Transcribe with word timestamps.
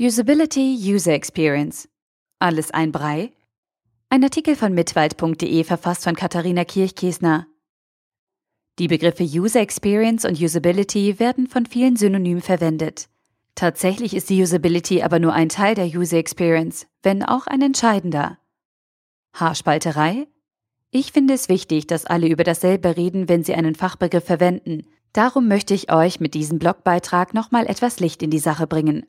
Usability 0.00 0.78
User 0.80 1.12
Experience. 1.12 1.88
Alles 2.38 2.70
ein 2.70 2.92
Brei? 2.92 3.32
Ein 4.10 4.22
Artikel 4.22 4.54
von 4.54 4.72
mitwald.de 4.72 5.64
verfasst 5.64 6.04
von 6.04 6.14
Katharina 6.14 6.64
Kirchkiesner. 6.64 7.48
Die 8.78 8.86
Begriffe 8.86 9.24
User 9.24 9.58
Experience 9.58 10.24
und 10.24 10.40
Usability 10.40 11.18
werden 11.18 11.48
von 11.48 11.66
vielen 11.66 11.96
synonym 11.96 12.42
verwendet. 12.42 13.08
Tatsächlich 13.56 14.14
ist 14.14 14.30
die 14.30 14.40
Usability 14.40 15.02
aber 15.02 15.18
nur 15.18 15.32
ein 15.32 15.48
Teil 15.48 15.74
der 15.74 15.86
User 15.86 16.18
Experience, 16.18 16.86
wenn 17.02 17.24
auch 17.24 17.48
ein 17.48 17.60
entscheidender. 17.60 18.38
Haarspalterei? 19.32 20.28
Ich 20.92 21.10
finde 21.10 21.34
es 21.34 21.48
wichtig, 21.48 21.88
dass 21.88 22.06
alle 22.06 22.28
über 22.28 22.44
dasselbe 22.44 22.96
reden, 22.96 23.28
wenn 23.28 23.42
sie 23.42 23.54
einen 23.54 23.74
Fachbegriff 23.74 24.26
verwenden. 24.26 24.86
Darum 25.12 25.48
möchte 25.48 25.74
ich 25.74 25.92
euch 25.92 26.20
mit 26.20 26.34
diesem 26.34 26.60
Blogbeitrag 26.60 27.34
nochmal 27.34 27.66
etwas 27.66 27.98
Licht 27.98 28.22
in 28.22 28.30
die 28.30 28.38
Sache 28.38 28.68
bringen. 28.68 29.04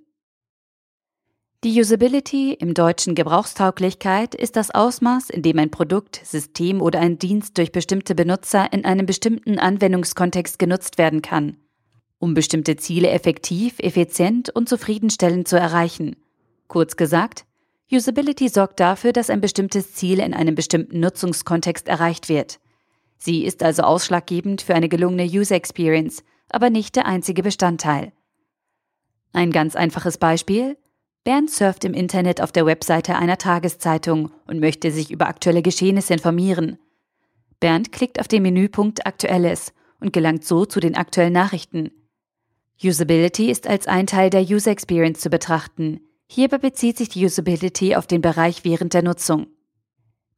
Die 1.66 1.78
Usability 1.78 2.54
im 2.54 2.74
deutschen 2.74 3.16
Gebrauchstauglichkeit 3.16 4.34
ist 4.34 4.56
das 4.56 4.72
Ausmaß, 4.72 5.30
in 5.30 5.42
dem 5.42 5.60
ein 5.60 5.70
Produkt, 5.70 6.22
System 6.24 6.82
oder 6.82 7.02
ein 7.02 7.20
Dienst 7.20 7.58
durch 7.58 7.74
bestimmte 7.74 8.16
Benutzer 8.16 8.72
in 8.72 8.86
einem 8.86 9.06
bestimmten 9.06 9.60
Anwendungskontext 9.60 10.58
genutzt 10.58 10.98
werden 10.98 11.22
kann, 11.22 11.58
um 12.18 12.34
bestimmte 12.34 12.78
Ziele 12.78 13.10
effektiv, 13.10 13.78
effizient 13.80 14.50
und 14.50 14.70
zufriedenstellend 14.70 15.50
zu 15.50 15.60
erreichen. 15.60 16.16
Kurz 16.70 16.96
gesagt, 16.96 17.44
Usability 17.92 18.48
sorgt 18.48 18.80
dafür, 18.80 19.12
dass 19.12 19.30
ein 19.30 19.42
bestimmtes 19.42 19.94
Ziel 19.96 20.22
in 20.22 20.34
einem 20.34 20.56
bestimmten 20.56 21.02
Nutzungskontext 21.02 21.90
erreicht 21.90 22.30
wird. 22.30 22.62
Sie 23.18 23.44
ist 23.44 23.64
also 23.64 23.84
ausschlaggebend 23.84 24.62
für 24.62 24.76
eine 24.76 24.88
gelungene 24.88 25.26
User 25.26 25.56
Experience, 25.56 26.24
aber 26.48 26.70
nicht 26.70 26.96
der 26.96 27.06
einzige 27.06 27.44
Bestandteil. 27.44 28.14
Ein 29.34 29.52
ganz 29.52 29.76
einfaches 29.76 30.18
Beispiel– 30.18 30.78
Bernd 31.30 31.52
surft 31.52 31.86
im 31.86 31.94
Internet 31.94 32.42
auf 32.42 32.52
der 32.52 32.66
Webseite 32.66 33.16
einer 33.16 33.38
Tageszeitung 33.38 34.32
und 34.48 34.60
möchte 34.60 34.90
sich 34.90 35.12
über 35.12 35.28
aktuelle 35.28 35.62
Geschehnisse 35.62 36.14
informieren. 36.14 36.80
Bernd 37.60 37.92
klickt 37.92 38.20
auf 38.20 38.28
den 38.28 38.42
Menüpunkt 38.42 39.06
Aktuelles 39.06 39.72
und 40.00 40.12
gelangt 40.12 40.44
so 40.44 40.66
zu 40.66 40.80
den 40.80 40.96
aktuellen 40.96 41.34
Nachrichten. 41.34 41.92
Usability 42.84 43.52
ist 43.52 43.68
als 43.68 43.86
ein 43.86 44.08
Teil 44.08 44.32
der 44.32 44.42
User 44.42 44.72
Experience 44.72 45.20
zu 45.20 45.30
betrachten. 45.30 46.00
Hierbei 46.26 46.58
bezieht 46.58 46.98
sich 46.98 47.10
die 47.10 47.24
Usability 47.24 47.96
auf 47.96 48.08
den 48.08 48.22
Bereich 48.22 48.66
während 48.66 48.96
der 48.96 49.04
Nutzung. 49.04 49.46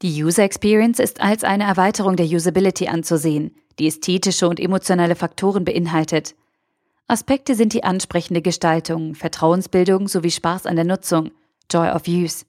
Die 0.02 0.22
User 0.22 0.44
Experience 0.44 1.00
ist 1.00 1.22
als 1.22 1.46
eine 1.46 1.64
Erweiterung 1.64 2.18
der 2.18 2.26
Usability 2.26 2.90
anzusehen, 2.90 3.56
die 3.80 3.88
ästhetische 3.88 4.46
und 4.50 4.60
emotionale 4.60 5.16
Faktoren 5.16 5.64
beinhaltet. 5.64 6.36
Aspekte 7.12 7.56
sind 7.56 7.73
die 7.73 7.84
ansprechende 7.84 8.42
Gestaltung, 8.42 9.16
Vertrauensbildung 9.16 10.08
sowie 10.08 10.31
Spaß 10.31 10.66
an 10.66 10.78
der 10.78 10.86
Nutzung, 10.86 11.31
Joy 11.70 11.90
of 11.90 12.08
Use. 12.08 12.45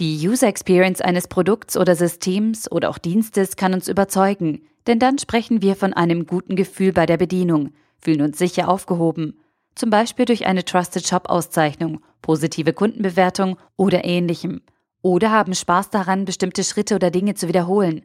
Die 0.00 0.18
User 0.28 0.48
Experience 0.48 1.00
eines 1.00 1.28
Produkts 1.28 1.76
oder 1.76 1.94
Systems 1.94 2.68
oder 2.72 2.90
auch 2.90 2.98
Dienstes 2.98 3.54
kann 3.54 3.74
uns 3.74 3.86
überzeugen, 3.86 4.62
denn 4.88 4.98
dann 4.98 5.16
sprechen 5.18 5.62
wir 5.62 5.76
von 5.76 5.92
einem 5.92 6.26
guten 6.26 6.56
Gefühl 6.56 6.92
bei 6.92 7.06
der 7.06 7.18
Bedienung, 7.18 7.70
fühlen 8.00 8.22
uns 8.22 8.36
sicher 8.36 8.68
aufgehoben, 8.68 9.38
zum 9.76 9.90
Beispiel 9.90 10.24
durch 10.24 10.46
eine 10.46 10.64
Trusted 10.64 11.06
Shop 11.06 11.28
Auszeichnung, 11.28 12.00
positive 12.20 12.72
Kundenbewertung 12.72 13.58
oder 13.76 14.04
ähnlichem, 14.04 14.60
oder 15.02 15.30
haben 15.30 15.54
Spaß 15.54 15.90
daran, 15.90 16.24
bestimmte 16.24 16.64
Schritte 16.64 16.96
oder 16.96 17.12
Dinge 17.12 17.36
zu 17.36 17.46
wiederholen. 17.46 18.04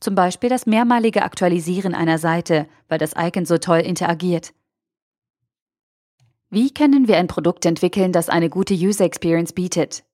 Zum 0.00 0.16
Beispiel 0.16 0.50
das 0.50 0.66
mehrmalige 0.66 1.22
Aktualisieren 1.22 1.94
einer 1.94 2.18
Seite, 2.18 2.66
weil 2.88 2.98
das 2.98 3.14
Icon 3.16 3.46
so 3.46 3.58
toll 3.58 3.78
interagiert. 3.78 4.52
Wie 6.54 6.72
können 6.72 7.08
wir 7.08 7.16
ein 7.16 7.26
Produkt 7.26 7.66
entwickeln, 7.66 8.12
das 8.12 8.28
eine 8.28 8.48
gute 8.48 8.74
User 8.74 9.04
Experience 9.04 9.52
bietet? 9.52 10.04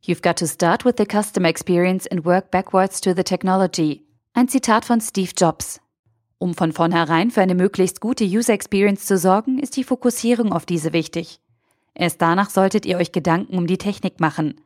You've 0.00 0.22
got 0.22 0.38
to 0.38 0.46
start 0.46 0.84
with 0.84 0.94
the 0.96 1.04
customer 1.04 1.48
experience 1.48 2.06
and 2.06 2.24
work 2.24 2.52
backwards 2.52 3.00
to 3.00 3.14
the 3.16 3.24
technology. 3.24 4.06
Ein 4.32 4.46
Zitat 4.46 4.84
von 4.84 5.00
Steve 5.00 5.32
Jobs. 5.36 5.80
Um 6.38 6.54
von 6.54 6.70
vornherein 6.70 7.32
für 7.32 7.40
eine 7.40 7.56
möglichst 7.56 8.00
gute 8.00 8.22
User 8.22 8.52
Experience 8.52 9.06
zu 9.06 9.18
sorgen, 9.18 9.58
ist 9.58 9.76
die 9.76 9.82
Fokussierung 9.82 10.52
auf 10.52 10.66
diese 10.66 10.92
wichtig. 10.92 11.40
Erst 11.94 12.22
danach 12.22 12.50
solltet 12.50 12.86
ihr 12.86 12.98
euch 12.98 13.10
Gedanken 13.10 13.58
um 13.58 13.66
die 13.66 13.78
Technik 13.78 14.20
machen. 14.20 14.60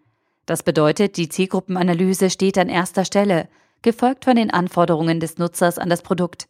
Das 0.44 0.62
bedeutet, 0.62 1.16
die 1.16 1.30
Zielgruppenanalyse 1.30 2.28
steht 2.28 2.58
an 2.58 2.68
erster 2.68 3.06
Stelle, 3.06 3.48
gefolgt 3.80 4.26
von 4.26 4.36
den 4.36 4.50
Anforderungen 4.50 5.18
des 5.18 5.38
Nutzers 5.38 5.78
an 5.78 5.88
das 5.88 6.02
Produkt. 6.02 6.46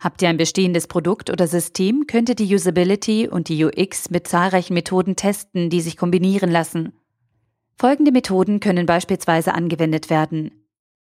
Habt 0.00 0.22
ihr 0.22 0.30
ein 0.30 0.38
bestehendes 0.38 0.86
Produkt 0.86 1.28
oder 1.28 1.46
System, 1.46 2.06
könnt 2.06 2.30
ihr 2.30 2.34
die 2.34 2.54
Usability 2.54 3.28
und 3.28 3.50
die 3.50 3.62
UX 3.62 4.08
mit 4.08 4.26
zahlreichen 4.26 4.72
Methoden 4.72 5.14
testen, 5.14 5.68
die 5.68 5.82
sich 5.82 5.98
kombinieren 5.98 6.50
lassen. 6.50 6.94
Folgende 7.76 8.10
Methoden 8.10 8.60
können 8.60 8.86
beispielsweise 8.86 9.52
angewendet 9.52 10.08
werden. 10.08 10.52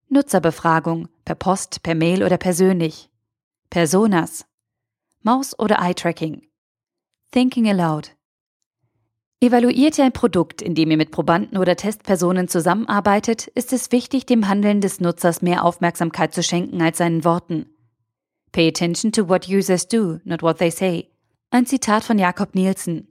Nutzerbefragung, 0.08 1.10
per 1.26 1.36
Post, 1.36 1.84
per 1.84 1.94
Mail 1.94 2.24
oder 2.24 2.38
persönlich. 2.38 3.10
Personas. 3.70 4.46
Maus- 5.24 5.60
oder 5.60 5.80
Eye-Tracking. 5.80 6.44
Thinking 7.32 7.68
Aloud. 7.68 8.12
Evaluiert 9.42 9.98
ihr 9.98 10.06
ein 10.06 10.14
Produkt, 10.14 10.62
in 10.62 10.74
dem 10.74 10.90
ihr 10.90 10.98
mit 10.98 11.12
Probanden 11.12 11.58
oder 11.58 11.76
Testpersonen 11.76 12.48
zusammenarbeitet, 12.48 13.48
ist 13.48 13.74
es 13.74 13.92
wichtig, 13.92 14.26
dem 14.26 14.48
Handeln 14.48 14.80
des 14.80 15.02
Nutzers 15.02 15.42
mehr 15.42 15.66
Aufmerksamkeit 15.66 16.34
zu 16.34 16.42
schenken 16.42 16.82
als 16.82 17.00
seinen 17.00 17.26
Worten. 17.26 17.75
Pay 18.56 18.70
attention 18.70 19.12
to 19.12 19.28
what 19.28 19.50
users 19.50 19.86
do, 19.86 20.22
not 20.24 20.42
what 20.42 20.60
they 20.60 20.72
say. 20.72 21.10
Ein 21.52 21.66
Zitat 21.66 22.06
von 22.06 22.18
Jakob 22.18 22.56
Nielsen. 22.56 23.10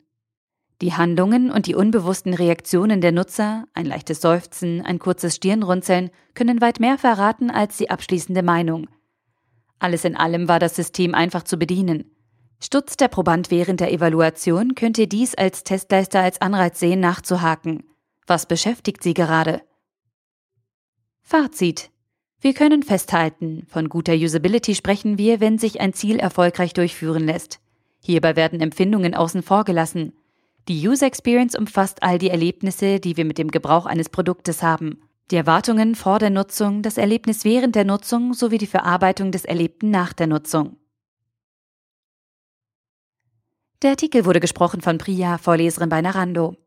Die 0.81 0.95
Handlungen 0.95 1.51
und 1.51 1.67
die 1.67 1.75
unbewussten 1.75 2.33
Reaktionen 2.33 3.03
der 3.03 3.13
Nutzer, 3.13 3.67
ein 3.75 3.85
leichtes 3.85 4.23
Seufzen, 4.23 4.81
ein 4.81 4.99
kurzes 4.99 5.37
Stirnrunzeln, 5.37 6.09
können 6.33 6.63
weit 6.63 6.81
mehr 6.81 6.97
verraten 6.97 7.51
als 7.51 7.77
die 7.77 7.91
abschließende 7.91 8.43
Meinung. 8.43 8.89
Alles 9.79 10.07
in 10.07 10.17
allem 10.17 10.49
war 10.49 10.61
das 10.61 10.77
System 10.77 11.15
einfach 11.15 11.43
zu 11.43 11.59
bedienen. 11.59 12.11
Stutzt 12.59 13.03
der 13.03 13.09
Proband 13.09 13.51
während 13.51 13.81
der 13.81 13.93
Evaluation, 13.93 14.75
könnt 14.75 14.97
ihr 14.97 15.11
dies 15.11 15.35
als 15.35 15.63
Testleister 15.63 16.21
als 16.21 16.41
Anreiz 16.41 16.81
sehen, 16.81 17.01
nachzuhaken. 17.01 17.83
Was 18.27 18.47
beschäftigt 18.47 19.03
Sie 19.03 19.13
gerade? 19.13 19.61
Fazit. 21.21 21.91
Wir 22.45 22.53
können 22.53 22.83
festhalten, 22.83 23.65
von 23.71 23.89
guter 23.89 24.13
Usability 24.13 24.75
sprechen 24.75 25.17
wir, 25.17 25.41
wenn 25.41 25.57
sich 25.57 25.81
ein 25.81 25.95
Ziel 25.95 26.19
erfolgreich 26.19 26.75
durchführen 26.75 27.25
lässt. 27.25 27.59
Hierbei 28.03 28.37
werden 28.37 28.61
Empfindungen 28.61 29.15
außen 29.15 29.43
vor 29.43 29.65
gelassen. 29.65 30.13
Die 30.69 30.87
User 30.87 31.07
Experience 31.07 31.55
umfasst 31.55 32.03
all 32.03 32.19
die 32.19 32.29
Erlebnisse, 32.29 33.01
die 33.01 33.17
wir 33.17 33.25
mit 33.25 33.39
dem 33.39 33.51
Gebrauch 33.51 33.87
eines 33.87 34.11
Produktes 34.11 34.63
haben. 34.63 35.01
Die 35.31 35.37
Erwartungen 35.37 35.95
vor 35.95 36.19
der 36.19 36.29
Nutzung, 36.29 36.83
das 36.83 36.99
Erlebnis 36.99 37.47
während 37.47 37.77
der 37.77 37.87
Nutzung 37.87 38.35
sowie 38.35 38.59
die 38.59 38.67
Verarbeitung 38.67 39.33
des 39.33 39.47
Erlebten 39.47 39.91
nach 39.91 40.13
der 40.13 40.27
Nutzung. 40.27 40.77
Der 43.81 43.93
Artikel 43.93 44.27
wurde 44.27 44.41
gesprochen 44.41 44.83
von 44.83 44.99
Priya, 44.99 45.39
Vorleserin 45.39 45.89
bei 45.89 46.03
Narando. 46.03 46.59